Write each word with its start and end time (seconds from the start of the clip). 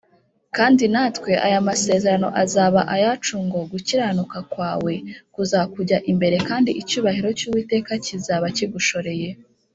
kandi 0.55 0.83
natwe 0.93 1.31
aya 1.45 1.59
masezerano 1.69 2.27
azaba 2.43 2.81
ayacu 2.95 3.35
ngo, 3.45 3.59
“gukiranuka 3.71 4.37
kwawe 4.51 4.93
kuzakujya 5.33 5.97
imbere, 6.11 6.37
kandi 6.49 6.69
icyubahiro 6.81 7.29
cy’uwiteka 7.37 7.91
kizaba 8.05 8.45
kigushoreye 8.57 9.29